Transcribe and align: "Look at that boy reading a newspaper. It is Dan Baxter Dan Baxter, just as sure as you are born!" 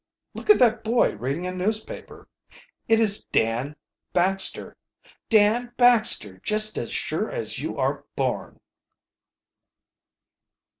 "Look 0.33 0.49
at 0.49 0.57
that 0.57 0.83
boy 0.83 1.09
reading 1.15 1.45
a 1.45 1.53
newspaper. 1.55 2.27
It 2.87 2.99
is 2.99 3.23
Dan 3.25 3.75
Baxter 4.13 4.75
Dan 5.29 5.73
Baxter, 5.77 6.39
just 6.39 6.75
as 6.75 6.89
sure 6.91 7.29
as 7.29 7.59
you 7.59 7.77
are 7.77 8.03
born!" 8.15 8.59